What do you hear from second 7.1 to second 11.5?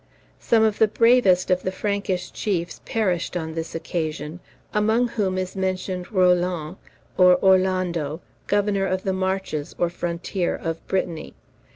or Orlando, governor of the marches or frontier of Brittany.